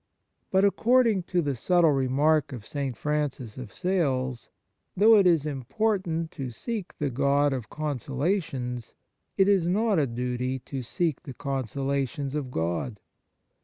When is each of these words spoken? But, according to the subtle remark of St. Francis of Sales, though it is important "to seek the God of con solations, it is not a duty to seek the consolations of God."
But, 0.49 0.65
according 0.65 1.21
to 1.29 1.43
the 1.43 1.55
subtle 1.55 1.91
remark 1.91 2.51
of 2.53 2.65
St. 2.65 2.97
Francis 2.97 3.55
of 3.55 3.71
Sales, 3.71 4.49
though 4.97 5.15
it 5.15 5.27
is 5.27 5.45
important 5.45 6.31
"to 6.31 6.49
seek 6.49 6.97
the 6.97 7.11
God 7.11 7.53
of 7.53 7.69
con 7.69 7.99
solations, 7.99 8.95
it 9.37 9.47
is 9.47 9.67
not 9.67 9.99
a 9.99 10.07
duty 10.07 10.57
to 10.57 10.81
seek 10.81 11.21
the 11.21 11.35
consolations 11.35 12.33
of 12.33 12.49
God." 12.49 12.99